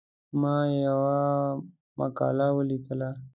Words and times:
ما 0.41 0.55
یوه 0.85 1.17
مقاله 1.99 2.47
ولیکله. 2.57 3.09